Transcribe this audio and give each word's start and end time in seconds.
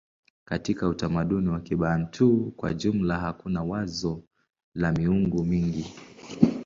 Katika 0.45 0.87
utamaduni 0.87 1.49
wa 1.49 1.59
Kibantu 1.59 2.53
kwa 2.57 2.73
jumla 2.73 3.19
hakuna 3.19 3.63
wazo 3.63 4.23
la 4.75 4.91
miungu 4.91 5.43
mingi. 5.43 5.85